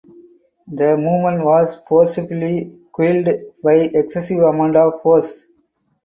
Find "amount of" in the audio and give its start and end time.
4.39-4.99